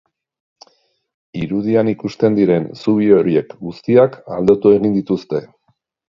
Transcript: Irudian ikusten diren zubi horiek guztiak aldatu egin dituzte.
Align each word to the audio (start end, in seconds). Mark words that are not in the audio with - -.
Irudian 1.41 1.91
ikusten 1.91 2.39
diren 2.39 2.65
zubi 2.85 3.11
horiek 3.19 3.55
guztiak 3.67 4.19
aldatu 4.39 4.75
egin 4.81 4.99
dituzte. 4.99 5.45